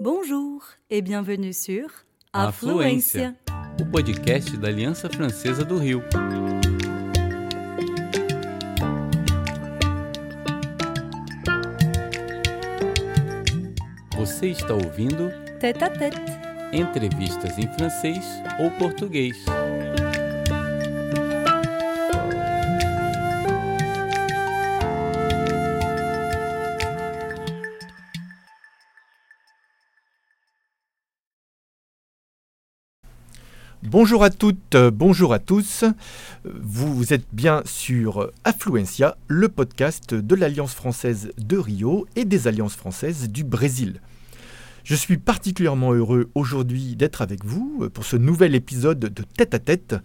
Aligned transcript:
Bonjour 0.00 0.62
et 0.90 1.02
bienvenue 1.02 1.52
sur 1.52 1.88
Afluência, 2.32 3.34
o 3.80 3.84
podcast 3.84 4.56
da 4.56 4.68
Aliança 4.68 5.08
Francesa 5.08 5.64
do 5.64 5.76
Rio. 5.76 6.00
Você 14.16 14.50
está 14.50 14.74
ouvindo 14.74 15.32
Tête 15.58 15.82
à 15.82 15.90
Tête. 15.90 16.16
entrevistas 16.72 17.58
em 17.58 17.66
francês 17.74 18.24
ou 18.60 18.70
português. 18.78 19.44
Bonjour 33.90 34.22
à 34.22 34.28
toutes, 34.28 34.74
euh, 34.74 34.90
bonjour 34.90 35.32
à 35.32 35.38
tous. 35.38 35.82
Vous 36.44 37.14
êtes 37.14 37.24
bien 37.32 37.62
sur 37.64 38.30
Affluencia, 38.44 39.16
le 39.28 39.48
podcast 39.48 40.12
de 40.12 40.34
l'Alliance 40.34 40.74
française 40.74 41.32
de 41.38 41.56
Rio 41.56 42.06
et 42.14 42.26
des 42.26 42.48
Alliances 42.48 42.76
françaises 42.76 43.30
du 43.30 43.44
Brésil. 43.44 44.02
Je 44.84 44.94
suis 44.94 45.16
particulièrement 45.16 45.94
heureux 45.94 46.28
aujourd'hui 46.34 46.96
d'être 46.96 47.22
avec 47.22 47.46
vous 47.46 47.88
pour 47.94 48.04
ce 48.04 48.16
nouvel 48.16 48.54
épisode 48.54 48.98
de 48.98 49.22
Tête 49.22 49.54
à 49.54 49.58
Tête, 49.58 49.96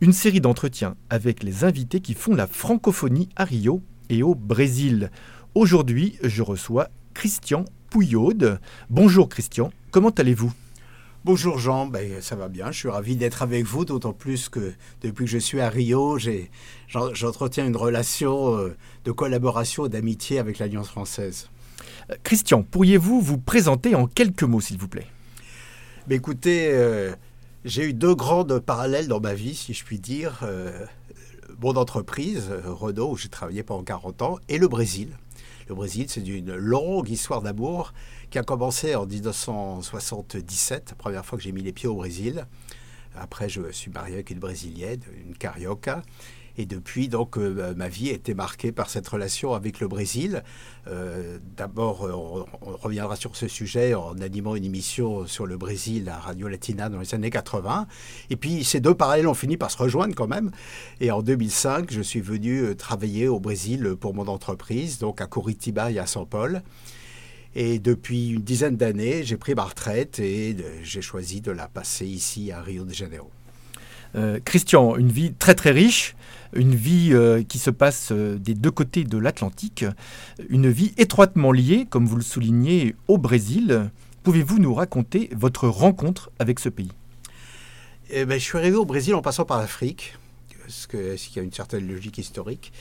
une 0.00 0.12
série 0.12 0.40
d'entretiens 0.40 0.94
avec 1.10 1.42
les 1.42 1.64
invités 1.64 1.98
qui 1.98 2.14
font 2.14 2.36
la 2.36 2.46
francophonie 2.46 3.28
à 3.34 3.42
Rio 3.42 3.82
et 4.08 4.22
au 4.22 4.36
Brésil. 4.36 5.10
Aujourd'hui, 5.56 6.16
je 6.22 6.42
reçois 6.42 6.90
Christian 7.12 7.64
Pouillaude. 7.90 8.60
Bonjour 8.88 9.28
Christian, 9.28 9.72
comment 9.90 10.10
allez-vous? 10.10 10.52
Bonjour 11.24 11.56
Jean, 11.56 11.86
ben, 11.86 12.20
ça 12.20 12.34
va 12.34 12.48
bien, 12.48 12.72
je 12.72 12.80
suis 12.80 12.88
ravi 12.88 13.14
d'être 13.14 13.42
avec 13.42 13.64
vous, 13.64 13.84
d'autant 13.84 14.12
plus 14.12 14.48
que 14.48 14.72
depuis 15.02 15.26
que 15.26 15.30
je 15.30 15.38
suis 15.38 15.60
à 15.60 15.68
Rio, 15.68 16.18
j'entretiens 16.88 17.64
une 17.64 17.76
relation 17.76 18.56
euh, 18.58 18.76
de 19.04 19.12
collaboration 19.12 19.86
et 19.86 19.88
d'amitié 19.88 20.40
avec 20.40 20.58
l'Alliance 20.58 20.88
française. 20.88 21.48
Euh, 22.10 22.16
Christian, 22.24 22.64
pourriez-vous 22.64 23.20
vous 23.20 23.38
présenter 23.38 23.94
en 23.94 24.08
quelques 24.08 24.42
mots 24.42 24.60
s'il 24.60 24.78
vous 24.78 24.88
plaît? 24.88 25.06
Mais 26.08 26.16
écoutez, 26.16 26.70
euh, 26.72 27.14
j'ai 27.64 27.84
eu 27.84 27.94
deux 27.94 28.16
grandes 28.16 28.58
parallèles 28.58 29.06
dans 29.06 29.20
ma 29.20 29.34
vie, 29.34 29.54
si 29.54 29.74
je 29.74 29.84
puis 29.84 30.00
dire. 30.00 30.40
Euh, 30.42 30.86
mon 31.60 31.76
entreprise, 31.76 32.50
Renault, 32.64 33.12
où 33.12 33.16
j'ai 33.16 33.28
travaillé 33.28 33.62
pendant 33.62 33.84
40 33.84 34.22
ans, 34.22 34.38
et 34.48 34.58
le 34.58 34.66
Brésil. 34.66 35.10
Le 35.68 35.74
Brésil, 35.74 36.06
c'est 36.08 36.26
une 36.26 36.54
longue 36.54 37.08
histoire 37.08 37.42
d'amour 37.42 37.92
qui 38.30 38.38
a 38.38 38.42
commencé 38.42 38.94
en 38.94 39.06
1977, 39.06 40.90
la 40.90 40.96
première 40.96 41.24
fois 41.24 41.38
que 41.38 41.44
j'ai 41.44 41.52
mis 41.52 41.62
les 41.62 41.72
pieds 41.72 41.88
au 41.88 41.96
Brésil. 41.96 42.46
Après, 43.14 43.48
je 43.48 43.70
suis 43.72 43.90
marié 43.90 44.14
avec 44.14 44.30
une 44.30 44.38
Brésilienne, 44.38 45.00
une 45.26 45.36
carioca. 45.36 46.02
Et 46.58 46.66
depuis, 46.66 47.08
donc, 47.08 47.38
euh, 47.38 47.74
ma 47.74 47.88
vie 47.88 48.10
a 48.10 48.12
été 48.12 48.34
marquée 48.34 48.72
par 48.72 48.90
cette 48.90 49.08
relation 49.08 49.54
avec 49.54 49.80
le 49.80 49.88
Brésil. 49.88 50.42
Euh, 50.86 51.38
D'abord, 51.56 52.04
euh, 52.04 52.44
on, 52.62 52.76
reviendra 52.76 53.16
sur 53.16 53.36
ce 53.36 53.48
sujet 53.48 53.94
en 53.94 54.18
animant 54.18 54.56
une 54.56 54.64
émission 54.64 55.26
sur 55.26 55.46
le 55.46 55.56
Brésil 55.56 56.08
à 56.08 56.18
Radio 56.18 56.48
Latina 56.48 56.88
dans 56.88 57.00
les 57.00 57.14
années 57.14 57.30
80. 57.30 57.86
Et 58.30 58.36
puis, 58.36 58.64
ces 58.64 58.80
deux 58.80 58.94
parallèles 58.94 59.28
ont 59.28 59.34
fini 59.34 59.56
par 59.56 59.70
se 59.70 59.78
rejoindre 59.78 60.14
quand 60.14 60.28
même. 60.28 60.50
Et 61.00 61.10
en 61.10 61.22
2005, 61.22 61.90
je 61.90 62.02
suis 62.02 62.20
venu 62.20 62.76
travailler 62.76 63.28
au 63.28 63.40
Brésil 63.40 63.94
pour 63.98 64.14
mon 64.14 64.26
entreprise, 64.26 64.98
donc 64.98 65.20
à 65.20 65.26
Curitiba 65.26 65.90
et 65.90 65.98
à 65.98 66.04
São 66.04 66.26
Paulo. 66.26 66.58
Et 67.54 67.78
depuis 67.78 68.30
une 68.30 68.42
dizaine 68.42 68.76
d'années, 68.76 69.24
j'ai 69.24 69.36
pris 69.36 69.54
ma 69.54 69.64
retraite 69.64 70.18
et 70.18 70.56
j'ai 70.82 71.02
choisi 71.02 71.40
de 71.40 71.50
la 71.50 71.68
passer 71.68 72.06
ici 72.06 72.50
à 72.50 72.62
Rio 72.62 72.84
de 72.84 72.94
Janeiro. 72.94 73.30
Euh, 74.14 74.38
Christian, 74.44 74.96
une 74.96 75.10
vie 75.10 75.32
très 75.32 75.54
très 75.54 75.70
riche, 75.70 76.14
une 76.54 76.74
vie 76.74 77.10
euh, 77.12 77.42
qui 77.42 77.58
se 77.58 77.70
passe 77.70 78.10
euh, 78.12 78.36
des 78.36 78.54
deux 78.54 78.70
côtés 78.70 79.04
de 79.04 79.16
l'Atlantique, 79.18 79.84
une 80.48 80.70
vie 80.70 80.92
étroitement 80.98 81.52
liée, 81.52 81.86
comme 81.88 82.06
vous 82.06 82.16
le 82.16 82.22
soulignez, 82.22 82.94
au 83.08 83.18
Brésil. 83.18 83.90
Pouvez-vous 84.22 84.58
nous 84.58 84.74
raconter 84.74 85.30
votre 85.34 85.68
rencontre 85.68 86.30
avec 86.38 86.60
ce 86.60 86.68
pays? 86.68 86.92
Eh 88.10 88.24
ben, 88.24 88.38
je 88.38 88.44
suis 88.44 88.58
arrivé 88.58 88.76
au 88.76 88.84
Brésil 88.84 89.14
en 89.14 89.22
passant 89.22 89.44
par 89.44 89.58
l'Afrique, 89.58 90.14
parce 90.60 90.86
que- 90.86 91.16
ce 91.16 91.28
qui 91.28 91.40
a 91.40 91.42
une 91.42 91.52
certaine 91.52 91.88
logique 91.88 92.18
historique. 92.18 92.72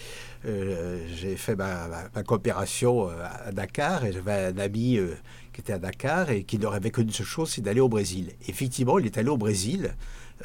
J'ai 0.44 1.36
fait 1.38 1.56
ma, 1.56 1.88
coopération 2.26 3.08
à 3.10 3.52
Dakar 3.52 4.06
et 4.06 4.12
j'avais 4.12 4.54
un 4.54 4.58
ami 4.58 4.98
euh, 4.98 5.14
était 5.62 5.74
à 5.74 5.80
Dakar 5.80 6.32
et 6.32 6.44
qui 6.44 6.58
ne 6.58 6.66
rêvait 6.66 6.92
que 6.92 7.02
d'une 7.02 7.12
seule 7.12 7.26
chose, 7.26 7.52
c'est 7.52 7.62
d'aller 7.62 7.80
au 7.80 7.88
Brésil. 7.90 8.32
Effectivement, 8.48 9.00
il 9.00 9.06
est 9.06 9.18
allé 9.18 9.30
au 9.30 9.38
Brésil, 9.38 9.94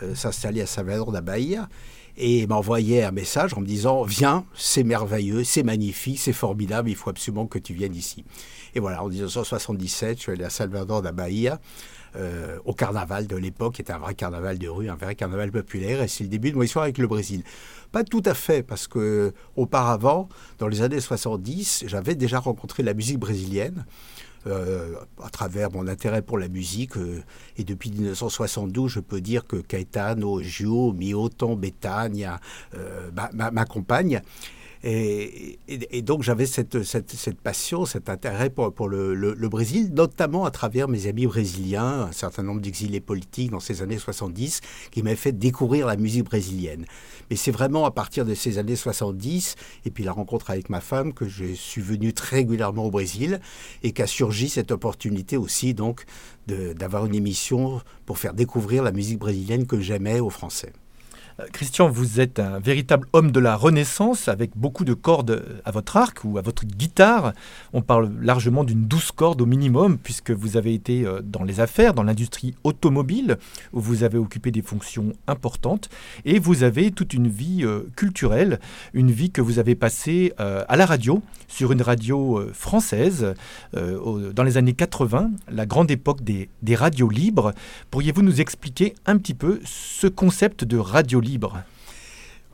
euh, 0.03 0.15
s'installer 0.15 0.61
à 0.61 0.67
Salvador 0.67 1.11
da 1.11 1.23
Bahia 1.23 1.69
et 2.17 2.47
m'envoyait 2.47 3.03
un 3.03 3.11
message 3.11 3.55
en 3.55 3.61
me 3.61 3.67
disant 3.67 4.03
Viens, 4.03 4.45
c'est 4.55 4.85
merveilleux, 4.85 5.45
c'est 5.45 5.63
magnifique, 5.63 6.19
c'est 6.19 6.33
formidable, 6.33 6.89
il 6.89 6.97
faut 6.97 7.11
absolument 7.11 7.47
que 7.47 7.59
tu 7.59 7.75
viennes 7.75 7.95
ici. 7.95 8.25
Et 8.75 8.81
voilà, 8.81 9.03
en 9.03 9.09
1977, 9.09 10.17
je 10.17 10.23
suis 10.23 10.33
allé 10.33 10.45
à 10.45 10.51
Salvador 10.51 11.03
da 11.03 11.13
Bahia 11.13 11.61
euh, 12.17 12.59
au 12.65 12.73
carnaval 12.73 13.27
de 13.27 13.37
l'époque, 13.37 13.75
qui 13.75 13.83
était 13.83 13.93
un 13.93 13.99
vrai 13.99 14.15
carnaval 14.15 14.59
de 14.59 14.69
rue, 14.69 14.89
un 14.89 14.95
vrai 14.97 15.15
carnaval 15.15 15.51
populaire, 15.53 16.03
et 16.03 16.09
c'est 16.09 16.25
le 16.25 16.31
début 16.31 16.51
de 16.51 16.57
mon 16.57 16.63
histoire 16.63 16.85
avec 16.85 16.99
le 16.99 17.07
Brésil. 17.07 17.43
Pas 17.93 18.05
tout 18.05 18.23
à 18.25 18.35
fait, 18.35 18.63
parce 18.63 18.89
que 18.89 19.33
auparavant, 19.55 20.29
dans 20.59 20.69
les 20.69 20.83
années 20.83 21.01
70, 21.01 21.85
j'avais 21.87 22.15
déjà 22.15 22.39
rencontré 22.39 22.83
la 22.83 22.95
musique 22.95 23.19
brésilienne. 23.19 23.85
euh, 24.47 24.95
à 25.23 25.29
travers 25.29 25.73
mon 25.73 25.89
intérêt 25.89 26.23
pour 26.23 26.39
la 26.39 26.49
musique. 26.49 26.97
euh, 26.97 27.23
et 27.57 27.65
depuis 27.65 27.91
1972, 27.91 28.91
je 28.91 29.01
peux 29.01 29.21
dire 29.21 29.45
que 29.47 29.57
Caetano, 29.57 30.41
Gio, 30.41 30.93
Mioton, 30.93 31.57
Euh, 32.75 33.11
m'a- 33.33 33.51
m'accompagnent. 33.51 34.23
Et, 34.89 35.59
donc 36.03 36.23
j'avais 36.23 36.47
cette, 36.47 36.79
passion, 37.43 37.87
cet 37.87 38.09
intérêt 38.09 38.51
pour, 38.51 38.89
le, 38.89 39.49
Brésil, 39.49 39.91
notamment 39.93 40.45
à 40.45 40.53
travers 40.53 40.87
mes 40.87 41.09
amis 41.09 41.27
brésiliens, 41.27 42.03
un 42.03 42.13
certain 42.13 42.45
nombre 42.45 42.61
d'exilés 42.61 43.01
politiques 43.01 43.51
dans 43.51 43.61
ces 43.61 43.83
années 43.83 43.99
70, 43.99 44.61
qui 44.93 45.03
m'avaient 45.03 45.17
fait 45.17 45.33
découvrir 45.33 45.87
la 45.89 45.97
musique 45.97 46.25
brésilienne. 46.25 46.85
Mais 47.31 47.37
c'est 47.37 47.51
vraiment 47.51 47.85
à 47.85 47.91
partir 47.91 48.25
de 48.25 48.35
ces 48.35 48.59
années 48.59 48.77
70, 48.77 49.57
et 49.87 49.91
puis 49.91 50.05
la 50.05 50.13
rencontre 50.13 50.51
avec 50.51 50.71
ma 50.71 50.81
femme, 50.81 51.13
que 51.13 51.27
je 51.27 51.55
suis 51.55 51.83
venu 51.83 52.13
très 52.13 52.37
régulièrement 52.37 52.85
au 52.85 52.91
Brésil, 52.91 53.41
et 53.83 53.91
qu'a 53.93 54.07
surgi 54.07 54.49
cette 54.49 54.71
opportunité 54.71 55.37
aussi 55.37 55.75
donc 55.75 56.05
d'avoir 56.47 57.07
une 57.07 57.15
émission 57.15 57.81
pour 58.05 58.19
faire 58.19 58.35
découvrir 58.35 58.85
la 58.85 58.93
musique 58.93 59.19
brésilienne 59.19 59.67
que 59.67 59.81
j'aimais 59.81 60.21
aux 60.21 60.31
Français. 60.31 60.73
Christian, 61.53 61.91
vous 61.91 62.19
êtes 62.19 62.39
un 62.39 62.59
véritable 62.61 63.07
homme 63.13 63.31
de 63.31 63.41
la 63.41 63.57
Renaissance 63.57 64.29
avec 64.29 64.53
beaucoup 64.57 64.87
de 64.87 64.95
cordes 64.95 65.61
à 65.67 65.71
votre 65.71 65.99
arc 65.99 66.25
ou 66.25 66.39
à 66.39 66.41
votre 66.41 66.65
guitare. 66.65 67.35
On 67.75 67.83
parle 67.83 68.11
largement 68.23 68.65
d'une 68.65 68.87
douze 68.87 69.13
cordes 69.13 69.43
au 69.43 69.47
minimum 69.47 69.99
puisque 69.99 70.31
vous 70.31 70.57
avez 70.57 70.73
été 70.73 71.05
euh, 71.05 71.21
dans 71.23 71.45
les 71.45 71.61
affaires, 71.61 71.93
dans 71.93 72.05
l'industrie 72.05 72.55
automobile 72.65 73.37
où 73.75 73.81
vous 73.81 74.03
avez 74.03 74.17
occupé 74.17 74.51
des 74.51 74.63
fonctions 74.63 75.13
importantes 75.27 75.91
et 76.25 76.39
vous 76.39 76.63
avez 76.63 76.91
toute 76.91 77.13
une 77.13 77.29
vie 77.29 77.65
euh, 77.65 77.83
culturelle, 77.97 78.59
une 78.95 79.11
vie 79.11 79.31
que 79.31 79.43
vous 79.43 79.59
avez 79.59 79.75
passée 79.75 80.33
euh, 80.41 80.65
à 80.69 80.77
la 80.77 80.87
radio, 80.87 81.23
sur 81.49 81.71
une 81.71 81.83
radio 81.83 82.43
française 82.53 83.35
dans 83.73 84.43
les 84.43 84.57
années 84.57 84.73
80, 84.73 85.31
la 85.51 85.67
grande 85.67 85.91
époque 85.91 86.23
des 86.23 86.75
radios 86.75 87.09
libres. 87.09 87.53
Pourriez-vous 87.91 88.23
nous 88.23 88.41
expliquer 88.41 88.95
un 89.07 89.17
petit 89.17 89.35
peu 89.35 89.61
ce 89.65 90.07
concept 90.07 90.65
de 90.65 90.77
radio 90.77 91.21
libre 91.21 91.26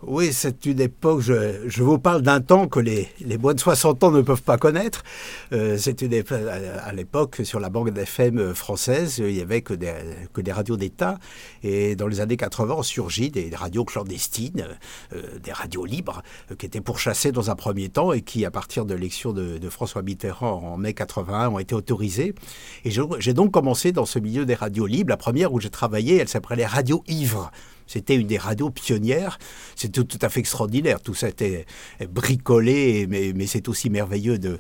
Oui, 0.05 0.33
c'est 0.33 0.67
une 0.67 0.81
époque, 0.81 1.21
je, 1.21 1.81
vous 1.81 1.97
parle 1.97 2.23
d'un 2.23 2.41
temps 2.41 2.67
que 2.67 2.81
les, 2.81 3.09
moins 3.39 3.55
de 3.55 3.61
60 3.61 4.03
ans 4.03 4.11
ne 4.11 4.21
peuvent 4.21 4.43
pas 4.43 4.59
connaître. 4.59 5.05
Euh, 5.53 5.77
c'est 5.79 6.03
une 6.03 6.11
épo- 6.11 6.35
à 6.35 6.93
l'époque, 6.93 7.43
sur 7.45 7.61
la 7.61 7.69
banque 7.71 7.91
d'FM 7.91 8.53
française, 8.53 9.19
il 9.19 9.33
n'y 9.33 9.41
avait 9.41 9.63
que 9.63 9.75
des, 9.75 10.53
radios 10.53 10.77
d'État. 10.77 11.19
Et 11.63 11.95
dans 11.95 12.09
les 12.09 12.21
années 12.21 12.37
80, 12.37 12.75
ont 12.75 12.83
surgi 12.83 13.31
des 13.31 13.49
radios 13.55 13.85
clandestines, 13.85 14.67
euh, 15.13 15.39
des 15.39 15.53
radios 15.53 15.85
libres, 15.85 16.25
euh, 16.51 16.57
qui 16.57 16.67
étaient 16.67 16.81
pourchassées 16.81 17.31
dans 17.31 17.51
un 17.51 17.55
premier 17.55 17.89
temps 17.89 18.13
et 18.13 18.23
qui, 18.23 18.45
à 18.45 18.51
partir 18.51 18.87
de 18.87 18.95
l'élection 18.95 19.33
de, 19.33 19.59
de 19.59 19.69
François 19.69 20.03
Mitterrand 20.03 20.65
en 20.65 20.79
mai 20.79 20.95
81, 20.95 21.51
ont 21.51 21.59
été 21.61 21.77
autorisées. 21.77 22.35
Et 22.85 22.91
j'ai 22.91 23.35
donc 23.35 23.53
commencé 23.53 23.93
dans 23.93 24.07
ce 24.07 24.19
milieu 24.19 24.47
des 24.47 24.57
radios 24.57 24.87
libres. 24.87 25.11
La 25.11 25.17
première 25.17 25.53
où 25.53 25.61
j'ai 25.61 25.71
travaillé, 25.71 26.17
elle 26.17 26.29
s'appelait 26.29 26.57
les 26.57 26.67
radios 26.67 27.05
ivres 27.07 27.53
C'était 27.93 28.17
une 28.17 28.27
des 28.27 28.39
radios 28.39 28.71
pionnières. 28.71 29.39
C'était 29.77 30.03
tout, 30.03 30.19
à 30.23 30.29
fait 30.29 30.41
extraordinaire. 30.41 31.01
Tout 31.03 31.15
ça 31.15 31.29
était 31.29 31.67
bricolé, 32.09 33.07
mais, 33.09 33.47
c'est 33.47 33.69
aussi 33.69 33.91
merveilleux 33.91 34.39
de, 34.39 34.59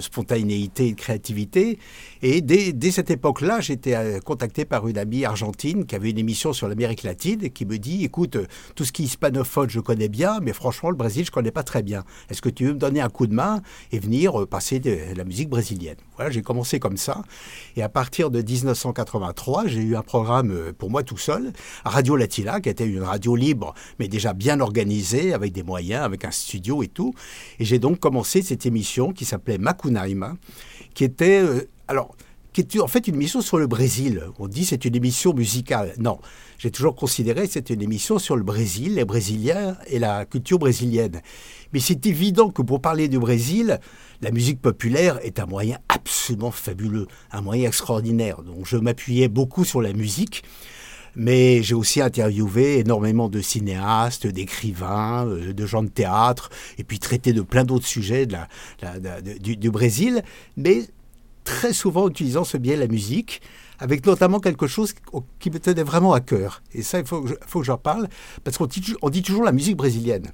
spontanéité 0.00 0.88
et 0.88 0.92
de 0.92 0.96
créativité. 0.96 1.78
Et 2.22 2.40
dès, 2.40 2.90
cette 2.90 3.10
époque-là, 3.10 3.60
j'étais 3.60 3.94
euh, 3.94 4.20
contacté 4.20 4.64
par 4.64 4.88
une 4.88 4.98
amie 4.98 5.24
argentine 5.24 5.86
qui 5.86 5.94
avait 5.94 6.10
une 6.10 6.18
émission 6.18 6.52
sur 6.52 6.68
l'Amérique 6.68 7.02
latine 7.02 7.44
et 7.44 7.50
qui 7.50 7.64
me 7.64 7.78
dit, 7.78 8.04
écoute, 8.04 8.36
tout 8.74 8.84
ce 8.84 8.92
qui 8.92 9.02
est 9.02 9.06
hispanophone, 9.06 9.70
je 9.70 9.80
connais 9.80 10.08
bien, 10.08 10.40
mais 10.40 10.52
franchement, 10.52 10.90
le 10.90 10.96
Brésil, 10.96 11.24
je 11.24 11.30
connais 11.30 11.50
pas 11.50 11.62
très 11.62 11.82
bien. 11.82 12.04
Est-ce 12.30 12.42
que 12.42 12.48
tu 12.48 12.64
veux 12.64 12.72
me 12.72 12.78
donner 12.78 13.00
un 13.00 13.08
coup 13.08 13.26
de 13.26 13.34
main 13.34 13.62
et 13.92 13.98
venir 13.98 14.40
euh, 14.40 14.46
passer 14.46 14.80
de 14.80 14.98
la 15.14 15.24
musique 15.24 15.48
brésilienne? 15.48 15.96
Voilà, 16.16 16.30
j'ai 16.30 16.42
commencé 16.42 16.80
comme 16.80 16.96
ça. 16.96 17.22
Et 17.76 17.82
à 17.82 17.88
partir 17.88 18.30
de 18.30 18.42
1983, 18.42 19.66
j'ai 19.66 19.80
eu 19.80 19.96
un 19.96 20.02
programme 20.02 20.50
euh, 20.50 20.72
pour 20.72 20.90
moi 20.90 21.02
tout 21.02 21.18
seul, 21.18 21.52
Radio 21.84 22.16
Latina, 22.16 22.47
qui 22.60 22.68
était 22.68 22.86
une 22.86 23.02
radio 23.02 23.36
libre, 23.36 23.74
mais 23.98 24.08
déjà 24.08 24.32
bien 24.32 24.60
organisée, 24.60 25.32
avec 25.32 25.52
des 25.52 25.62
moyens, 25.62 26.02
avec 26.02 26.24
un 26.24 26.30
studio 26.30 26.82
et 26.82 26.88
tout. 26.88 27.14
Et 27.58 27.64
j'ai 27.64 27.78
donc 27.78 28.00
commencé 28.00 28.42
cette 28.42 28.66
émission 28.66 29.12
qui 29.12 29.24
s'appelait 29.24 29.58
Macunaima, 29.58 30.34
qui 30.94 31.04
était... 31.04 31.40
Euh, 31.40 31.68
alors, 31.86 32.14
qui 32.52 32.78
est 32.78 32.80
en 32.80 32.88
fait 32.88 33.06
une 33.06 33.14
émission 33.14 33.40
sur 33.40 33.58
le 33.58 33.66
Brésil. 33.66 34.22
On 34.38 34.48
dit 34.48 34.64
c'est 34.64 34.84
une 34.84 34.96
émission 34.96 35.32
musicale. 35.32 35.94
Non, 35.98 36.18
j'ai 36.58 36.70
toujours 36.70 36.94
considéré 36.94 37.46
que 37.46 37.52
c'était 37.52 37.74
une 37.74 37.82
émission 37.82 38.18
sur 38.18 38.36
le 38.36 38.42
Brésil, 38.42 38.94
les 38.94 39.04
Brésiliens 39.04 39.76
et 39.86 39.98
la 39.98 40.24
culture 40.24 40.58
brésilienne. 40.58 41.20
Mais 41.72 41.80
c'est 41.80 42.04
évident 42.06 42.50
que 42.50 42.62
pour 42.62 42.80
parler 42.80 43.08
du 43.08 43.18
Brésil, 43.18 43.78
la 44.22 44.30
musique 44.30 44.60
populaire 44.60 45.18
est 45.22 45.38
un 45.38 45.46
moyen 45.46 45.78
absolument 45.88 46.50
fabuleux, 46.50 47.06
un 47.30 47.42
moyen 47.42 47.68
extraordinaire. 47.68 48.42
Donc 48.42 48.66
je 48.66 48.76
m'appuyais 48.76 49.28
beaucoup 49.28 49.64
sur 49.64 49.80
la 49.80 49.92
musique. 49.92 50.42
Mais 51.18 51.64
j'ai 51.64 51.74
aussi 51.74 52.00
interviewé 52.00 52.78
énormément 52.78 53.28
de 53.28 53.40
cinéastes, 53.40 54.28
d'écrivains, 54.28 55.26
euh, 55.26 55.52
de 55.52 55.66
gens 55.66 55.82
de 55.82 55.88
théâtre, 55.88 56.48
et 56.78 56.84
puis 56.84 57.00
traité 57.00 57.32
de 57.32 57.42
plein 57.42 57.64
d'autres 57.64 57.88
sujets 57.88 58.24
de 58.24 58.36
la, 58.80 59.20
du, 59.20 59.70
Brésil, 59.70 60.22
mais 60.56 60.84
très 61.42 61.72
souvent 61.72 62.08
utilisant 62.08 62.44
ce 62.44 62.56
biais 62.56 62.76
la 62.76 62.86
musique, 62.86 63.42
avec 63.80 64.06
notamment 64.06 64.38
quelque 64.38 64.68
chose 64.68 64.94
qui 65.40 65.50
me 65.50 65.58
tenait 65.58 65.82
vraiment 65.82 66.12
à 66.12 66.20
cœur. 66.20 66.62
Et 66.72 66.82
ça, 66.82 67.00
il 67.00 67.04
faut, 67.04 67.22
que 67.22 67.62
j'en 67.64 67.78
parle, 67.78 68.08
parce 68.44 68.56
qu'on 68.56 68.66
dit, 68.66 68.80
dit 68.80 69.22
toujours 69.22 69.42
la 69.42 69.52
musique 69.52 69.76
brésilienne. 69.76 70.30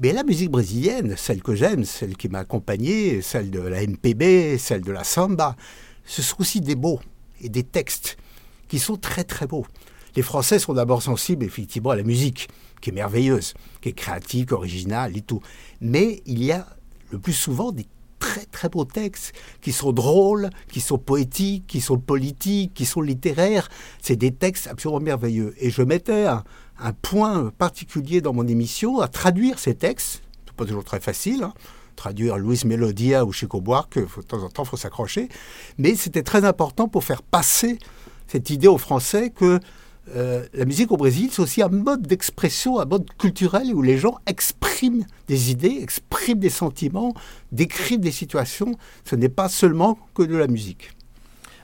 Mais 0.00 0.12
la 0.12 0.24
musique 0.24 0.50
brésilienne, 0.50 1.14
celle 1.16 1.42
que 1.42 1.54
j'aime, 1.54 1.84
celle 1.84 2.16
qui 2.16 2.28
m'a 2.28 2.40
accompagné, 2.40 3.22
celle 3.22 3.50
de 3.50 3.60
la 3.60 3.86
MPB, 3.86 4.58
celle 4.58 4.80
de 4.80 4.90
la 4.90 5.04
samba, 5.04 5.54
ce 6.04 6.22
sont 6.22 6.40
aussi 6.40 6.60
des 6.60 6.74
mots 6.74 7.00
et 7.40 7.48
des 7.48 7.62
textes 7.62 8.16
qui 8.66 8.80
sont 8.80 8.96
très 8.96 9.22
très 9.22 9.46
beaux. 9.46 9.66
Les 10.14 10.22
Français 10.22 10.58
sont 10.58 10.74
d'abord 10.74 11.02
sensibles 11.02 11.44
effectivement 11.44 11.90
à 11.90 11.96
la 11.96 12.02
musique, 12.02 12.48
qui 12.80 12.90
est 12.90 12.92
merveilleuse, 12.92 13.54
qui 13.80 13.90
est 13.90 13.92
créative, 13.92 14.52
originale 14.52 15.16
et 15.16 15.22
tout. 15.22 15.40
Mais 15.80 16.22
il 16.26 16.42
y 16.44 16.52
a 16.52 16.66
le 17.10 17.18
plus 17.18 17.32
souvent 17.32 17.72
des 17.72 17.86
très 18.18 18.44
très 18.44 18.68
beaux 18.68 18.84
textes 18.84 19.32
qui 19.60 19.72
sont 19.72 19.92
drôles, 19.92 20.50
qui 20.70 20.80
sont 20.80 20.98
poétiques, 20.98 21.66
qui 21.66 21.80
sont 21.80 21.98
politiques, 21.98 22.72
qui 22.72 22.86
sont 22.86 23.00
littéraires. 23.00 23.68
C'est 24.00 24.16
des 24.16 24.30
textes 24.30 24.68
absolument 24.68 25.00
merveilleux. 25.00 25.54
Et 25.58 25.70
je 25.70 25.82
mettais 25.82 26.26
un, 26.26 26.44
point 27.02 27.50
particulier 27.58 28.20
dans 28.20 28.32
mon 28.32 28.46
émission 28.46 29.00
à 29.00 29.08
traduire 29.08 29.58
ces 29.58 29.74
textes. 29.74 30.22
C'est 30.46 30.54
pas 30.54 30.64
toujours 30.64 30.84
très 30.84 31.00
facile. 31.00 31.42
Hein. 31.42 31.54
Traduire 31.96 32.38
Louis 32.38 32.60
Melodia 32.64 33.24
ou 33.24 33.32
Chico 33.32 33.60
Buarque, 33.60 33.98
de 33.98 34.22
temps 34.22 34.42
en 34.42 34.48
temps, 34.48 34.64
il 34.64 34.68
faut 34.68 34.76
s'accrocher. 34.76 35.28
Mais 35.78 35.94
c'était 35.94 36.22
très 36.22 36.44
important 36.44 36.88
pour 36.88 37.04
faire 37.04 37.22
passer 37.22 37.78
cette 38.26 38.50
idée 38.50 38.68
aux 38.68 38.78
Français 38.78 39.30
que 39.30 39.60
euh, 40.16 40.44
la 40.52 40.64
musique 40.64 40.90
au 40.90 40.96
Brésil, 40.96 41.28
c'est 41.30 41.42
aussi 41.42 41.62
un 41.62 41.68
mode 41.68 42.02
d'expression, 42.02 42.80
un 42.80 42.84
mode 42.84 43.06
culturel 43.18 43.72
où 43.72 43.82
les 43.82 43.98
gens 43.98 44.18
expriment 44.26 45.04
des 45.28 45.50
idées, 45.50 45.78
expriment 45.80 46.40
des 46.40 46.50
sentiments, 46.50 47.14
décrivent 47.52 48.00
des 48.00 48.10
situations. 48.10 48.74
Ce 49.04 49.14
n'est 49.14 49.28
pas 49.28 49.48
seulement 49.48 49.98
que 50.14 50.22
de 50.22 50.36
la 50.36 50.48
musique. 50.48 50.90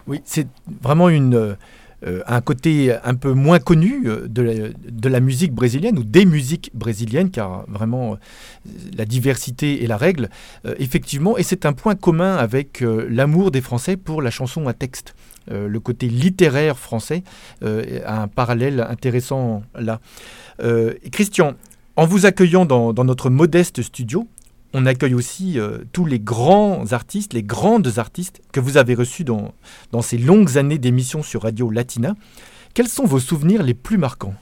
Oui, 0.06 0.22
c'est 0.24 0.46
vraiment 0.80 1.08
une, 1.08 1.34
euh, 1.34 2.22
un 2.26 2.40
côté 2.40 2.96
un 3.02 3.16
peu 3.16 3.32
moins 3.32 3.58
connu 3.58 4.06
euh, 4.06 4.28
de 4.28 5.08
la, 5.08 5.20
musique 5.20 5.52
brésilienne 5.52 5.98
ou 5.98 6.04
des 6.04 6.24
musiques 6.24 6.70
brésiliennes, 6.74 7.30
car 7.30 7.64
vraiment 7.68 8.16
la 8.96 9.04
diversité 9.04 9.82
est 9.82 9.88
la 9.88 9.96
règle, 9.96 10.30
effectivement, 10.78 11.36
et 11.36 11.42
c'est 11.42 11.66
un 11.66 11.72
point 11.72 11.96
commun 11.96 12.36
avec 12.36 12.82
l'amour 12.82 13.50
des 13.50 13.60
Français 13.60 13.96
pour 13.96 14.22
la 14.22 14.30
chanson 14.30 14.68
à 14.68 14.74
texte. 14.74 15.14
Le 15.50 15.80
côté 15.80 16.08
littéraire 16.08 16.78
français 16.78 17.22
a 17.62 18.22
un 18.22 18.28
parallèle 18.28 18.80
intéressant 18.80 19.62
là. 19.74 20.00
Christian, 21.12 21.54
en 21.96 22.06
vous 22.06 22.26
accueillant 22.26 22.64
dans 22.66 23.04
notre 23.04 23.30
modeste 23.30 23.82
studio, 23.82 24.26
on 24.74 24.86
accueille 24.86 25.14
aussi 25.14 25.58
euh, 25.58 25.78
tous 25.92 26.04
les 26.04 26.20
grands 26.20 26.92
artistes, 26.92 27.32
les 27.32 27.42
grandes 27.42 27.98
artistes 27.98 28.42
que 28.52 28.60
vous 28.60 28.76
avez 28.76 28.94
reçus 28.94 29.24
dans, 29.24 29.54
dans 29.92 30.02
ces 30.02 30.18
longues 30.18 30.58
années 30.58 30.78
d'émissions 30.78 31.22
sur 31.22 31.42
Radio 31.42 31.70
Latina. 31.70 32.14
Quels 32.74 32.88
sont 32.88 33.04
vos 33.04 33.20
souvenirs 33.20 33.62
les 33.62 33.74
plus 33.74 33.98
marquants? 33.98 34.34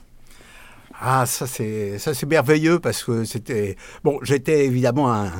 Ah, 0.99 1.25
ça 1.25 1.45
c'est 1.47 2.25
merveilleux 2.27 2.79
parce 2.79 3.03
que 3.03 3.23
c'était 3.23 3.77
bon, 4.03 4.19
j'étais 4.23 4.65
évidemment 4.65 5.13
un, 5.13 5.31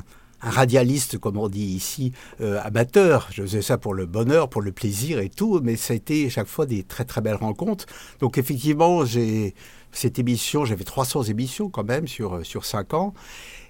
radialiste, 0.41 1.17
comme 1.17 1.37
on 1.37 1.49
dit 1.49 1.65
ici, 1.65 2.11
euh, 2.41 2.59
amateur. 2.63 3.27
Je 3.31 3.41
faisais 3.41 3.61
ça 3.61 3.77
pour 3.77 3.93
le 3.93 4.05
bonheur, 4.05 4.49
pour 4.49 4.61
le 4.61 4.71
plaisir 4.71 5.19
et 5.19 5.29
tout, 5.29 5.59
mais 5.63 5.75
ça 5.75 5.93
a 5.93 5.95
été 5.95 6.29
chaque 6.29 6.47
fois 6.47 6.65
des 6.65 6.83
très 6.83 7.05
très 7.05 7.21
belles 7.21 7.35
rencontres. 7.35 7.85
Donc 8.19 8.37
effectivement, 8.37 9.05
j'ai 9.05 9.55
cette 9.91 10.19
émission, 10.19 10.65
j'avais 10.65 10.83
300 10.83 11.23
émissions 11.23 11.69
quand 11.69 11.83
même 11.83 12.07
sur, 12.07 12.45
sur 12.45 12.65
5 12.65 12.93
ans. 12.93 13.13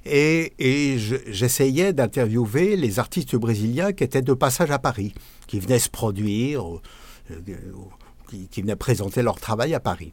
Et, 0.06 0.54
j'essayais 1.28 1.94
d'interviewer 1.94 2.75
les 2.75 3.00
artistes 3.00 3.36
brésiliens 3.36 3.92
qui 3.92 4.04
étaient 4.04 4.22
de 4.22 4.34
passage 4.34 4.72
à 4.72 4.80
Paris, 4.80 5.14
qui 5.48 5.60
venaient 5.60 5.80
se 5.80 5.90
produire, 5.90 6.66
euh, 6.66 7.36
qui, 8.30 8.48
qui, 8.48 8.62
venaient 8.62 8.75
présenter 8.75 9.22
leur 9.22 9.40
travail 9.40 9.74
à 9.74 9.80
Paris. 9.80 10.12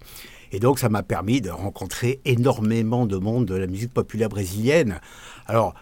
Et 0.52 0.60
donc 0.60 0.78
ça 0.78 0.88
m'a 0.88 1.02
permis 1.02 1.40
de 1.40 1.50
rencontrer 1.50 2.20
énormément 2.24 3.06
de 3.06 3.16
monde 3.16 3.46
de 3.46 3.54
la 3.54 3.66
musique 3.66 3.92
populaire 3.92 4.28
brésilienne. 4.28 5.00
Alors, 5.46 5.74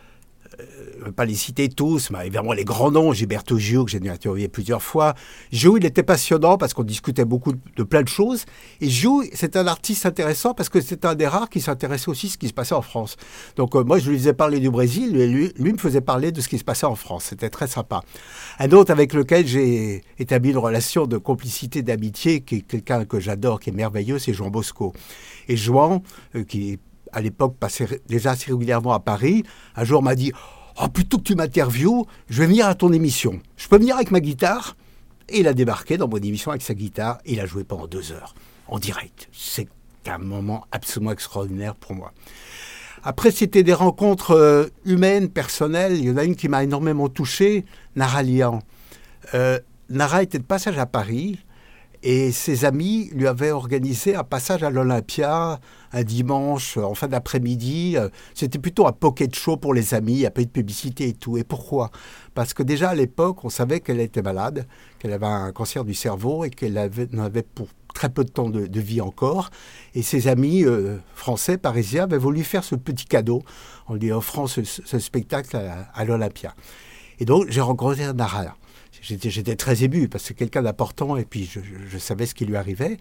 ne 1.01 1.05
vais 1.07 1.13
pas 1.13 1.25
les 1.25 1.35
citer 1.35 1.69
tous, 1.69 2.11
mais 2.11 2.21
évidemment 2.21 2.53
les 2.53 2.65
grands 2.65 2.91
noms, 2.91 3.13
Gilberto 3.13 3.59
Gio, 3.59 3.85
que 3.85 3.91
j'ai 3.91 4.09
interviewé 4.09 4.49
plusieurs 4.49 4.83
fois. 4.83 5.15
Gio, 5.51 5.77
il 5.77 5.85
était 5.85 6.03
passionnant 6.03 6.59
parce 6.59 6.75
qu'on 6.75 6.85
discutait 6.85 7.25
beaucoup 7.25 7.53
de 7.53 7.83
plein 7.83 8.03
de 8.03 8.09
choses. 8.09 8.45
Et 8.81 8.89
Gio, 8.89 9.23
c'est 9.33 9.57
un 9.57 9.67
artiste 9.67 10.07
intéressant 10.07 10.55
parce 10.55 10.69
que 10.69 10.81
c'est 10.81 11.05
un 11.05 11.15
des 11.15 11.27
rares 11.27 11.49
qui 11.49 11.61
s'intéressait 11.61 12.09
aussi 12.09 12.27
à 12.27 12.31
ce 12.31 12.39
qui 12.39 12.49
se 12.49 12.53
passait 12.53 12.75
en 12.75 12.83
France. 12.83 13.17
Donc 13.57 13.75
euh, 13.75 13.85
moi, 13.85 13.99
je 13.99 14.11
lui 14.11 14.19
faisais 14.19 14.35
parler 14.35 14.61
du 14.61 14.71
Brésil, 14.71 15.17
et 15.17 15.27
lui, 15.27 15.53
lui 15.57 15.73
me 15.73 15.79
faisait 15.79 16.01
parler 16.01 16.33
de 16.33 16.41
ce 16.41 16.49
qui 16.49 16.59
se 16.59 16.65
passait 16.65 16.87
en 16.87 16.95
France. 16.95 17.25
C'était 17.31 17.51
très 17.51 17.67
sympa. 17.67 18.03
Un 18.59 18.71
autre 18.73 18.91
avec 18.91 19.13
lequel 19.13 19.47
j'ai 19.47 20.03
établi 20.19 20.51
une 20.51 20.59
relation 20.59 21.07
de 21.07 21.19
complicité, 21.19 21.83
d'amitié, 21.83 22.41
qui 22.41 22.57
est 22.57 22.61
quelqu'un 22.61 23.05
que 23.05 23.21
j'adore, 23.21 23.61
qui 23.61 23.71
est 23.71 23.73
merveilleux, 23.73 24.19
c'est 24.19 24.35
Jean 24.35 24.51
Bosco. 24.51 24.93
Et 25.49 25.57
Jean, 25.57 26.03
euh, 26.35 26.45
qui 26.45 26.79
à 27.13 27.21
l'époque 27.21 27.57
passait 27.59 28.03
déjà 28.09 28.33
assez 28.33 28.51
régulièrement 28.51 28.93
à 28.93 29.01
Paris, 29.01 29.45
un 29.77 29.85
jour 29.85 30.03
m'a 30.03 30.15
dit 30.15 30.33
Oh, 30.83 30.89
plutôt 30.89 31.19
que 31.19 31.25
tu 31.25 31.35
m'interviewes, 31.35 32.07
je 32.31 32.41
vais 32.41 32.47
venir 32.47 32.67
à 32.67 32.75
ton 32.75 32.93
émission. 32.93 33.41
Je 33.57 33.69
peux 33.69 33.77
venir 33.77 33.97
avec 33.97 34.11
ma 34.11 34.21
guitare? 34.21 34.77
Et 35.29 35.41
il 35.41 35.49
a 35.49 35.55
débarqué 35.55 35.97
dans 35.99 36.09
mon 36.09 36.17
émission 36.17 36.51
avec 36.51 36.63
sa 36.63 36.75
guitare 36.75 37.19
et 37.25 37.35
il 37.35 37.41
a 37.41 37.47
joué 37.47 37.65
pendant 37.65 37.87
deux 37.87 38.13
heures 38.13 38.35
en 38.69 38.79
direct. 38.79 39.29
C'est 39.33 39.69
un 40.07 40.19
moment 40.19 40.67
absolument 40.73 41.13
extraordinaire 41.13 41.75
pour 41.75 41.95
moi. 41.95 42.13
Après, 43.05 43.31
c'était 43.31 43.63
des 43.63 43.75
rencontres 43.75 44.33
euh, 44.33 44.67
humaines, 44.85 45.29
personnelles. 45.29 45.97
Il 45.97 46.05
y 46.05 46.11
en 46.11 46.17
a 46.17 46.25
une 46.25 46.37
qui 46.37 46.49
m'a 46.49 46.63
énormément 46.63 47.09
touché, 47.09 47.65
Nara 47.97 48.23
Lian. 48.23 48.61
Euh, 49.35 49.59
Nara 49.89 50.23
était 50.23 50.39
de 50.39 50.45
passage 50.45 50.79
à 50.79 50.87
Paris. 50.87 51.39
Et 52.03 52.33
ses 52.33 52.65
amis 52.65 53.11
lui 53.13 53.29
avaient 53.29 53.53
organisé 53.53 54.17
un 54.17 54.25
passage 54.25 54.63
à 54.63 54.71
l'Olympia 54.71 55.61
un 55.93 56.03
dimanche 56.03 56.77
en 56.77 56.95
fin 56.95 57.09
d'après-midi. 57.09 57.97
C'était 58.35 58.59
plutôt 58.59 58.87
un 58.87 58.93
pocket 58.93 59.35
show 59.35 59.57
pour 59.57 59.75
les 59.75 59.95
amis, 59.95 60.15
il 60.15 60.21
n'y 60.21 60.31
pas 60.31 60.43
de 60.43 60.49
publicité 60.49 61.09
et 61.09 61.13
tout. 61.13 61.37
Et 61.37 61.45
pourquoi? 61.45 61.91
Parce 62.35 62.55
que 62.55 62.63
déjà 62.63 62.91
à 62.91 62.95
l'époque, 62.95 63.45
on 63.45 63.51
savait 63.51 63.81
qu'elle 63.81 64.01
était 64.01 64.23
malade, 64.23 64.67
qu'elle 64.99 65.13
avait 65.13 65.27
un 65.27 65.53
cancer 65.53 65.85
du 65.85 65.95
cerveau 65.95 66.45
et 66.45 66.51
qu'elle 66.51 66.79
avait, 66.79 67.09
avait 67.19 67.43
pour 67.43 67.69
très 67.95 68.09
peu 68.09 68.25
de 68.25 68.31
temps 68.31 68.49
de, 68.49 68.81
vie 68.81 69.01
encore. 69.01 69.51
Et 69.95 70.03
ses 70.03 70.29
amis 70.29 70.65
euh, 70.65 70.97
français, 71.15 71.59
parisiens, 71.59 72.05
avaient 72.05 72.19
voulu 72.19 72.43
faire 72.43 72.65
ce 72.65 72.75
petit 72.75 73.05
cadeau 73.05 73.43
en 73.87 73.95
lui 73.95 74.11
offrant 74.13 74.47
ce, 74.47 74.63
spectacle 74.65 75.57
à, 75.95 76.05
l'Olympia. 76.05 76.55
Et 77.19 77.25
donc 77.25 77.47
j'ai 77.49 77.61
rencontré 77.61 78.13
Nara 78.13 78.57
j'étais 79.01 79.57
très 79.57 79.85
ému 79.85 80.09
parce 80.09 80.29
que 80.29 80.35
quelqu'un 80.35 80.63
d'important 80.63 81.17
et 81.17 81.25
puis 81.25 81.51
je, 81.51 81.99
savais 81.99 82.27
ce 82.27 82.35
qui 82.35 82.45
lui 82.45 82.57
arrivait. 82.57 82.99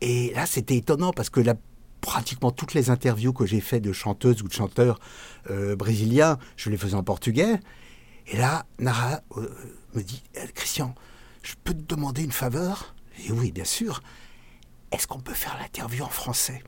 Et 0.00 0.32
là, 0.34 0.46
c'était 0.46 0.76
étonnant 0.76 1.12
parce 1.12 1.28
que 1.30 1.40
pratiquement 2.00 2.52
toutes 2.52 2.74
les 2.74 2.90
interviews 2.90 3.32
que 3.32 3.44
j'ai 3.44 3.60
faites 3.60 3.82
de 3.82 3.92
chanteuses 3.92 4.42
ou 4.42 4.48
de 4.48 4.52
chanteurs 4.52 5.00
euh, 5.50 5.74
brésiliens, 5.74 6.38
je 6.56 6.70
les 6.70 6.76
faisais 6.76 6.94
en 6.94 7.02
portugais. 7.02 7.58
Et 8.28 8.36
là, 8.36 8.66
Nara 8.78 9.20
euh, 9.36 9.48
me 9.94 10.02
dit 10.02 10.22
Christian, 10.54 10.94
je 11.42 11.54
peux 11.64 11.74
te 11.74 11.94
demander 11.94 12.22
une 12.22 12.32
faveur? 12.32 12.94
Et 13.26 13.32
oui, 13.32 13.50
bien 13.50 13.64
sûr. 13.64 14.02
est-ce 14.92 15.06
qu'on 15.06 15.20
peut 15.20 15.34
faire 15.34 15.56
l'interview 15.60 16.04
en 16.04 16.08
français? 16.08 16.62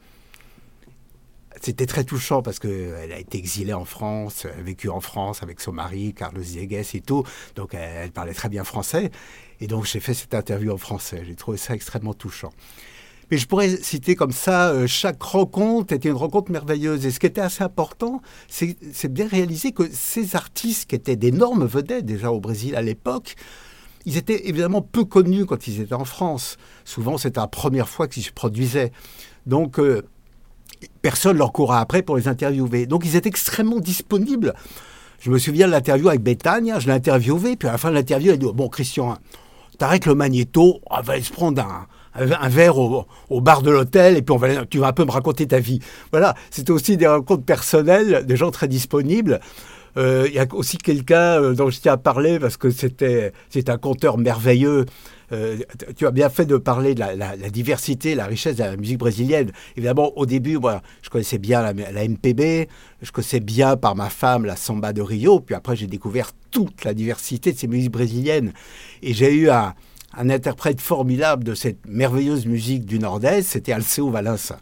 C'était 1.60 1.86
très 1.86 2.04
touchant 2.04 2.42
parce 2.42 2.58
qu'elle 2.58 3.12
a 3.12 3.18
été 3.18 3.38
exilée 3.38 3.72
en 3.72 3.84
France, 3.84 4.46
a 4.46 4.62
vécu 4.62 4.88
en 4.88 5.00
France 5.00 5.42
avec 5.42 5.60
son 5.60 5.72
mari, 5.72 6.14
Carlos 6.14 6.42
Diegues 6.42 6.86
et 6.94 7.00
tout. 7.00 7.24
Donc 7.56 7.74
elle, 7.74 8.12
parlait 8.12 8.34
très 8.34 8.48
bien 8.48 8.64
français. 8.64 9.10
Et 9.60 9.66
donc 9.66 9.84
j'ai 9.86 10.00
fait 10.00 10.14
cette 10.14 10.34
interview 10.34 10.72
en 10.72 10.78
français. 10.78 11.22
J'ai 11.26 11.34
trouvé 11.34 11.58
ça 11.58 11.74
extrêmement 11.74 12.14
touchant. 12.14 12.52
Mais 13.30 13.38
je 13.38 13.46
pourrais 13.46 13.76
citer 13.76 14.16
comme 14.16 14.32
ça, 14.32 14.70
euh, 14.70 14.88
chaque 14.88 15.22
rencontre 15.22 15.92
était 15.92 16.08
une 16.08 16.16
rencontre 16.16 16.50
merveilleuse. 16.50 17.06
Et 17.06 17.12
ce 17.12 17.20
qui 17.20 17.26
était 17.26 17.40
assez 17.40 17.62
important, 17.62 18.22
c'est 18.48 19.12
bien 19.12 19.28
réaliser 19.28 19.70
que 19.70 19.88
ces 19.92 20.34
artistes, 20.34 20.90
qui 20.90 20.96
étaient 20.96 21.14
d'énormes 21.14 21.64
vedettes 21.64 22.06
déjà 22.06 22.32
au 22.32 22.40
Brésil 22.40 22.74
à 22.74 22.82
l'époque, 22.82 23.36
ils 24.04 24.16
étaient 24.16 24.48
évidemment 24.48 24.82
peu 24.82 25.04
connus 25.04 25.46
quand 25.46 25.68
ils 25.68 25.80
étaient 25.80 25.94
en 25.94 26.04
France. 26.04 26.56
Souvent, 26.84 27.18
c'était 27.18 27.38
la 27.38 27.46
première 27.46 27.88
fois 27.88 28.08
qu'ils 28.08 28.24
se 28.24 28.32
produisaient. 28.32 28.90
Donc, 29.46 29.78
euh, 29.78 30.02
personne 31.02 31.36
leur 31.36 31.52
courra 31.52 31.80
après 31.80 32.02
pour 32.02 32.16
les 32.16 32.28
interviewer. 32.28 32.86
Donc, 32.86 33.04
ils 33.04 33.16
étaient 33.16 33.28
extrêmement 33.28 33.80
disponibles. 33.80 34.54
Je 35.20 35.30
me 35.30 35.38
souviens 35.38 35.66
de 35.66 35.72
l'interview 35.72 36.08
avec 36.08 36.22
Bethania, 36.22 36.78
je 36.78 36.86
l'ai 36.86 36.94
interviewé, 36.94 37.56
puis 37.56 37.68
à 37.68 37.72
la 37.72 37.78
fin 37.78 37.90
de 37.90 37.94
l'interview, 37.94 38.32
elle 38.32 38.38
dit 38.38 38.46
Bon, 38.54 38.68
Christian, 38.68 39.18
t'arrêtes 39.78 40.06
le 40.06 40.14
magnéto, 40.14 40.80
on 40.90 41.00
va 41.02 41.20
se 41.20 41.30
prendre 41.30 41.62
un, 41.62 41.86
un 42.14 42.48
verre 42.48 42.78
au, 42.78 43.40
bar 43.40 43.62
de 43.62 43.70
l'hôtel 43.70 44.16
et 44.16 44.22
puis 44.22 44.32
on 44.32 44.38
va, 44.38 44.66
tu 44.66 44.78
vas 44.78 44.88
un 44.88 44.92
peu 44.92 45.04
me 45.04 45.10
raconter 45.10 45.46
ta 45.46 45.60
vie. 45.60 45.80
Voilà, 46.10 46.34
c'était 46.50 46.72
aussi 46.72 46.96
des 46.96 47.06
rencontres 47.06 47.44
personnelles, 47.44 48.24
des 48.26 48.36
gens 48.36 48.50
très 48.50 48.68
disponibles. 48.68 49.40
Euh, 49.96 50.26
il 50.28 50.34
y 50.34 50.38
a 50.38 50.46
aussi 50.52 50.78
quelqu'un 50.78 51.42
euh, 51.42 51.54
dont 51.54 51.68
je 51.68 51.80
tiens 51.80 51.94
à 51.94 51.96
parler 51.96 52.38
parce 52.38 52.56
que 52.56 52.70
c'était 52.70 53.32
c'est 53.48 53.68
un 53.68 53.78
conteur 53.78 54.18
merveilleux. 54.18 54.86
Euh, 55.32 55.58
tu 55.96 56.06
as 56.06 56.10
bien 56.10 56.28
fait 56.28 56.46
de 56.46 56.56
parler 56.56 56.94
de 56.94 57.00
la, 57.00 57.36
diversité, 57.50 58.14
la 58.14 58.26
richesse 58.26 58.56
de 58.56 58.64
la 58.64 58.76
musique 58.76 58.98
brésilienne. 58.98 59.52
Évidemment, 59.76 60.12
au 60.16 60.26
début, 60.26 60.58
moi, 60.58 60.82
je 61.02 61.10
connaissais 61.10 61.38
bien 61.38 61.62
la, 61.62 61.72
MPB, 62.08 62.68
je 63.02 63.12
connaissais 63.12 63.40
bien 63.40 63.76
par 63.76 63.94
ma 63.96 64.10
femme 64.10 64.44
la 64.44 64.56
samba 64.56 64.92
de 64.92 65.02
Rio, 65.02 65.40
puis 65.40 65.54
après 65.54 65.76
j'ai 65.76 65.86
découvert 65.86 66.32
toute 66.50 66.84
la 66.84 66.94
diversité 66.94 67.52
de 67.52 67.58
ces 67.58 67.68
musiques 67.68 67.92
brésiliennes. 67.92 68.52
Et 69.02 69.14
j'ai 69.14 69.32
eu 69.32 69.50
un, 69.50 69.74
un 70.16 70.30
interprète 70.30 70.80
formidable 70.80 71.44
de 71.44 71.54
cette 71.54 71.86
merveilleuse 71.86 72.46
musique 72.46 72.84
du 72.84 72.98
Nord-Est, 72.98 73.42
c'était 73.42 73.72
Alceo 73.72 74.10
Valença. 74.10 74.58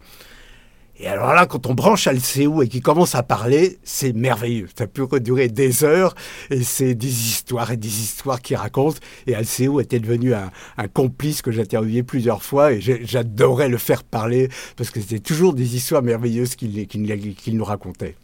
Et 1.00 1.06
alors 1.06 1.32
là, 1.32 1.46
quand 1.46 1.66
on 1.66 1.74
branche 1.74 2.08
Alceo 2.08 2.62
et 2.62 2.68
qu'il 2.68 2.82
commence 2.82 3.14
à 3.14 3.22
parler, 3.22 3.78
c'est 3.84 4.12
merveilleux. 4.12 4.66
Ça 4.76 4.88
peut 4.88 5.06
durer 5.20 5.48
des 5.48 5.84
heures 5.84 6.14
et 6.50 6.64
c'est 6.64 6.94
des 6.94 7.06
histoires 7.06 7.70
et 7.70 7.76
des 7.76 8.00
histoires 8.00 8.42
qu'il 8.42 8.56
raconte. 8.56 9.00
Et 9.28 9.34
Alceo 9.36 9.80
était 9.80 10.00
devenu 10.00 10.34
un, 10.34 10.50
complice 10.92 11.42
que 11.42 11.52
j'interviewais 11.52 12.02
plusieurs 12.02 12.42
fois 12.42 12.72
et 12.72 12.80
j'adorais 12.80 13.68
le 13.68 13.78
faire 13.78 14.02
parler 14.02 14.48
parce 14.76 14.90
que 14.90 15.00
c'était 15.00 15.20
toujours 15.20 15.54
des 15.54 15.76
histoires 15.76 16.02
merveilleuses 16.02 16.56
qu'il 16.56 17.56
nous 17.56 17.64
racontait. 17.64 18.16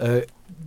Euh, 0.00 0.22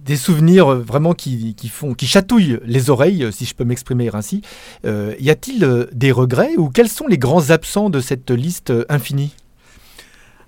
des 0.06 0.16
souvenirs 0.16 0.68
euh, 0.68 0.80
vraiment 0.80 1.14
qui, 1.14 1.56
font, 1.72 1.94
qui 1.94 2.06
chatouillent 2.06 2.60
les 2.66 2.90
oreilles, 2.90 3.28
si 3.32 3.46
je 3.46 3.56
peux 3.56 3.64
m'exprimer 3.64 4.10
ainsi. 4.14 4.42
Euh, 4.86 5.16
y 5.20 5.30
a-t-il 5.32 5.88
des 5.92 6.12
regrets 6.12 6.56
ou 6.58 6.70
quels 6.70 6.90
sont 6.90 7.08
les 7.08 7.18
grands 7.18 7.50
absents 7.50 7.90
de 7.90 8.00
cette 8.00 8.30
liste 8.30 8.72
infinie? 8.90 9.34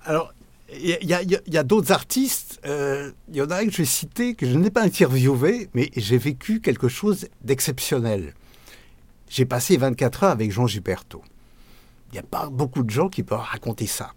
Alors, 0.05 0.34
il 0.73 1.07
y 1.07 1.57
a, 1.57 1.63
d'autres 1.63 1.91
artistes. 1.91 2.59
Il 2.65 3.35
y 3.35 3.41
en 3.41 3.49
a 3.49 3.57
un 3.57 3.65
que 3.65 3.71
je 3.71 3.77
vais 3.77 3.85
citer 3.85 4.35
que 4.35 4.45
je 4.45 4.57
n'ai 4.57 4.71
pas 4.71 4.83
interviewé, 4.83 5.69
mais 5.73 5.91
j'ai 5.95 6.17
vécu 6.17 6.59
quelque 6.61 6.87
chose 6.87 7.27
d'exceptionnel. 7.43 8.33
J'ai 9.29 9.45
passé 9.45 9.77
24 9.77 10.23
heures 10.23 10.31
avec 10.31 10.51
Jean 10.51 10.67
Gilberto. 10.67 11.21
Il 12.11 12.13
n'y 12.13 12.19
a 12.19 12.23
pas 12.23 12.49
beaucoup 12.49 12.83
de 12.83 12.89
gens 12.89 13.09
qui 13.09 13.23
peuvent 13.23 13.39
raconter 13.39 13.87
ça. 13.87 14.13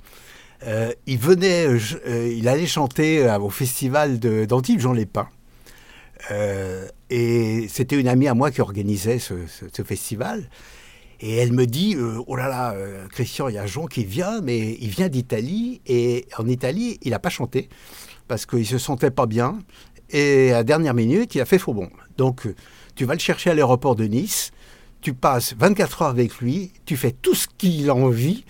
Euh, 0.67 0.93
il 1.07 1.19
venait, 1.19 1.67
euh, 1.67 1.79
euh, 2.07 2.35
il 2.37 2.49
allait 2.49 2.67
chanter 2.67 3.29
au 3.41 3.51
festival 3.51 4.19
d'Antibes 4.19 4.81
Jean 4.81 4.93
Lépin. 4.93 5.29
et 7.11 7.67
c'était 7.69 7.99
une 7.99 8.09
amie 8.09 8.29
à 8.29 8.35
moi 8.35 8.51
qui 8.51 8.61
organisait 8.61 9.19
ce, 9.19 9.35
festival. 9.85 10.49
Et 11.21 11.37
elle 11.37 11.53
me 11.53 11.67
dit, 11.67 11.97
oh 12.27 12.37
là 12.37 12.49
là, 12.49 12.75
Christian, 13.11 13.49
il 13.49 13.57
y 13.57 13.59
a 13.59 13.67
Jean 13.67 13.87
qui 13.87 14.05
vient, 14.05 14.41
mais 14.41 14.77
il 14.81 14.89
vient 14.89 15.09
d'Italie. 15.09 15.81
Et 15.87 16.27
en 16.39 16.47
Italie, 16.47 16.99
il 17.03 17.11
n'a 17.11 17.19
pas 17.19 17.29
chanté 17.29 17.69
parce 18.29 18.47
qu'il 18.47 18.67
se 18.67 18.79
sentait 18.79 19.11
pas 19.11 19.27
bien. 19.27 19.59
Et 20.11 20.53
à 20.53 20.59
la 20.59 20.65
dernière 20.65 20.95
minute, 20.95 21.35
il 21.35 21.41
a 21.41 21.45
fait 21.45 21.59
faux 21.59 21.75
bon. 21.75 21.91
Donc, 22.17 22.47
tu 22.95 23.05
vas 23.05 23.15
le 23.15 23.21
chercher 23.21 23.51
à 23.51 23.55
l'aéroport 23.55 23.97
de 23.97 24.05
Nice, 24.05 24.53
tu 25.01 25.13
passes 25.13 25.55
24 25.59 26.03
heures 26.03 26.09
avec 26.09 26.39
lui, 26.39 26.73
tu 26.85 26.97
fais 26.97 27.13
tout 27.13 27.35
ce 27.35 27.47
qu'il 27.57 27.91
a 27.91 27.95
envie 27.95 28.45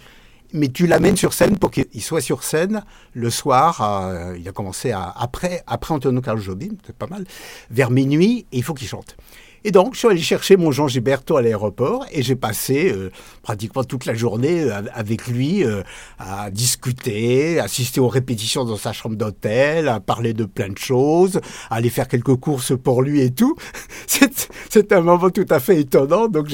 mais 0.53 0.69
tu 0.69 0.87
l'amènes 0.87 1.17
sur 1.17 1.33
scène 1.33 1.59
pour 1.59 1.71
qu'il 1.71 2.03
soit 2.03 2.21
sur 2.21 2.43
scène 2.43 2.83
le 3.13 3.31
soir. 3.31 3.83
Euh, 3.83 4.37
il 4.39 4.49
a 4.49 4.53
commencé 4.53 4.93
à, 4.93 5.11
après, 5.11 5.63
après 5.67 5.95
Antonio 5.95 6.21
Carlos 6.21 6.41
Jobim, 6.41 6.77
c'est 6.87 6.97
pas 6.97 7.07
mal, 7.07 7.25
vers 7.71 7.91
minuit, 7.91 8.47
et 8.53 8.59
il 8.59 8.63
faut 8.63 8.75
qu'il 8.75 8.89
chante. 8.89 9.17
Et 9.65 9.71
donc, 9.73 9.95
je 9.95 9.99
suis 9.99 10.09
allé 10.09 10.21
chercher 10.21 10.57
mon 10.57 10.71
Jean 10.71 10.87
Gilberto 10.87 11.37
à 11.37 11.43
l'aéroport 11.43 12.07
et 12.13 12.23
j'ai 12.23 12.37
passé 12.37 12.93
euh, 12.93 13.11
pratiquement 13.43 13.83
toute 13.83 14.07
la 14.07 14.15
journée 14.15 14.63
euh, 14.63 14.83
avec 14.95 15.27
lui 15.27 15.65
euh, 15.65 15.83
à 16.19 16.51
discuter, 16.51 17.59
assister 17.59 18.01
aux 18.01 18.09
répétitions 18.09 18.65
dans 18.65 18.77
sa 18.77 18.93
chambre 18.93 19.17
d'hôtel, 19.17 19.89
à 19.89 20.01
parler 20.01 20.33
de 20.33 20.45
plein 20.45 20.69
de 20.69 20.79
choses, 20.79 21.41
à 21.71 21.77
aller 21.77 21.91
faire 21.91 22.07
quelques 22.07 22.37
courses 22.37 22.73
pour 22.77 23.03
lui 23.03 23.21
et 23.21 23.31
tout. 23.31 23.57
C'est 24.71 24.93
un 24.93 25.01
moment 25.01 25.31
tout 25.31 25.47
à 25.51 25.59
fait 25.59 25.81
étonnant, 25.81 26.29
donc 26.29 26.49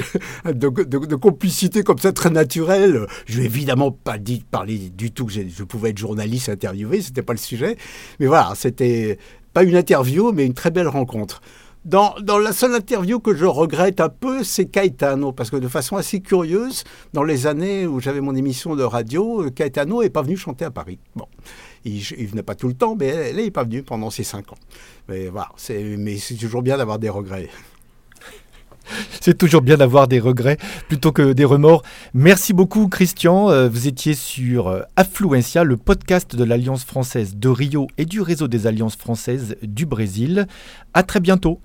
de, 0.45 1.17
complicité 1.17 1.83
comme 1.83 1.99
ça 1.99 2.13
très 2.13 2.31
naturelle. 2.31 3.07
Je 3.27 3.39
lui 3.39 3.45
ai 3.45 3.47
évidemment 3.47 3.91
pas 3.91 4.19
dit 4.19 4.45
parler 4.51 4.79
du 4.79 5.11
tout 5.11 5.27
que 5.27 5.33
je 5.33 5.63
pouvais 5.65 5.91
être 5.91 5.99
journaliste 5.99 6.49
interviewé, 6.49 7.03
c'était 7.03 7.23
pas 7.23 7.33
le 7.33 7.39
sujet, 7.39 7.77
mais 8.19 8.27
voilà, 8.27 8.53
c'était 8.57 9.19
pas 9.53 9.63
une 9.63 9.77
interview, 9.77 10.33
mais 10.33 10.47
une 10.47 10.55
très 10.55 10.71
belle 10.71 10.89
rencontre. 10.89 11.41
Dans, 11.85 12.15
la 12.39 12.53
seule 12.53 12.75
interview 12.75 13.21
que 13.21 13.35
je 13.35 13.45
regrette 13.45 14.01
un 14.01 14.09
peu, 14.09 14.43
c'est 14.43 14.65
Caetano, 14.65 15.33
parce 15.33 15.51
que 15.51 15.57
de 15.57 15.69
façon 15.69 15.97
assez 15.97 16.21
curieuse, 16.21 16.85
dans 17.13 17.23
les 17.23 17.47
années 17.47 17.87
où 17.87 18.01
j'avais 18.01 18.23
mon 18.23 18.35
émission 18.35 18.75
de 18.75 18.83
radio, 18.83 19.51
Caetano 19.51 20.03
n'est 20.03 20.09
pas 20.09 20.23
venu 20.23 20.37
chanter 20.37 20.65
à 20.65 20.71
Paris. 20.71 20.99
Bon, 21.15 21.27
il, 21.85 21.97
ne 21.97 22.27
venait 22.27 22.43
pas 22.43 22.55
tout 22.55 22.69
le 22.69 22.75
temps, 22.75 22.97
mais 22.99 23.33
là, 23.35 23.41
il 23.41 23.45
n'est 23.45 23.51
pas 23.51 23.65
venu 23.65 23.83
pendant 23.83 24.09
ces 24.09 24.25
cinq 24.25 24.51
ans. 24.51 24.59
Mais 25.09 25.29
voilà, 25.29 25.51
mais 25.99 26.17
c'est 26.17 26.37
toujours 26.37 26.63
bien 26.63 26.79
d'avoir 26.79 26.99
des 26.99 27.11
regrets. 27.11 27.51
C'est 29.21 29.39
toujours 29.39 29.63
bien 29.63 29.79
d'avoir 29.79 30.09
des 30.09 30.21
regrets 30.21 30.59
plutôt 30.89 31.11
que 31.11 31.33
des 31.33 31.47
remords. 31.47 31.83
Merci 32.13 32.53
beaucoup 32.53 32.89
Christian. 32.89 33.51
Euh, 33.51 33.67
vous 33.67 33.89
étiez 33.89 34.13
sur 34.13 34.69
euh, 34.69 34.83
Affluencia, 34.97 35.65
le 35.65 35.79
podcast 35.79 36.37
de 36.37 36.45
l'Alliance 36.45 36.85
française 36.85 37.37
de 37.37 37.49
Rio 37.49 37.87
et 37.97 38.05
du 38.05 38.21
réseau 38.21 38.47
des 38.47 38.67
alliances 38.67 38.97
françaises 38.97 39.57
du 39.63 39.87
Brésil. 39.87 40.47
À 40.93 41.03
très 41.03 41.21
bientôt. 41.21 41.61